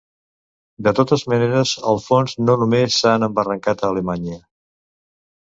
De 0.87 0.93
totes 0.99 1.25
maneres, 1.33 1.73
el 1.91 2.01
fons 2.07 2.33
no 2.47 2.57
només 2.63 2.99
han 3.13 3.27
embarrancat 3.29 3.85
a 3.87 3.93
Alemanya. 3.95 4.41